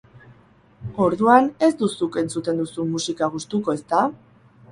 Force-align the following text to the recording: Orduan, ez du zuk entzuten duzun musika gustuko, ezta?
Orduan, 1.07 1.49
ez 1.67 1.69
du 1.83 1.89
zuk 1.99 2.17
entzuten 2.23 2.63
duzun 2.63 2.91
musika 2.97 3.31
gustuko, 3.35 3.79
ezta? 3.81 4.01